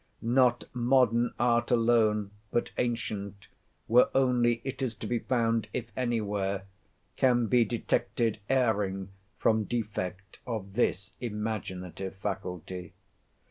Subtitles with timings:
[0.23, 3.47] Not modern art alone, but ancient,
[3.85, 6.63] where only it is to be found if anywhere,
[7.17, 12.93] can be detected erring, from defect of this imaginative faculty.